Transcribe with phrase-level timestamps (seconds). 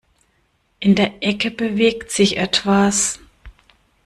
[0.79, 3.19] In der Ecke bewegt sich etwas.